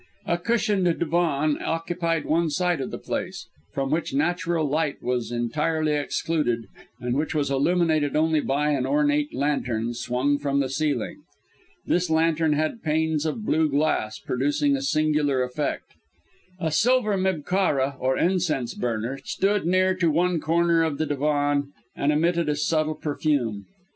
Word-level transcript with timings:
A 0.25 0.39
cushioned 0.39 0.85
divan 0.97 1.59
occupied 1.63 2.25
one 2.25 2.49
side 2.49 2.81
of 2.81 2.89
the 2.89 2.97
place, 2.97 3.45
from 3.71 3.91
which 3.91 4.15
natural 4.15 4.67
light 4.67 4.99
was 5.03 5.31
entirely 5.31 5.93
excluded 5.93 6.65
and 6.99 7.15
which 7.15 7.35
was 7.35 7.51
illuminated 7.51 8.15
only 8.15 8.39
by 8.39 8.71
an 8.71 8.87
ornate 8.87 9.31
lantern 9.31 9.93
swung 9.93 10.39
from 10.39 10.59
the 10.59 10.69
ceiling. 10.69 11.21
This 11.85 12.09
lantern 12.09 12.53
had 12.53 12.81
panes 12.81 13.27
of 13.27 13.45
blue 13.45 13.69
glass, 13.69 14.17
producing 14.17 14.75
a 14.75 14.81
singular 14.81 15.43
effect. 15.43 15.93
A 16.59 16.71
silver 16.71 17.15
mibkharah, 17.15 17.95
or 17.99 18.17
incense 18.17 18.73
burner, 18.73 19.19
stood 19.23 19.67
near 19.67 19.93
to 19.97 20.09
one 20.09 20.39
corner 20.39 20.81
of 20.81 20.97
the 20.97 21.05
divan 21.05 21.73
and 21.95 22.11
emitted 22.11 22.49
a 22.49 22.55
subtle 22.55 22.95
perfume. 22.95 23.67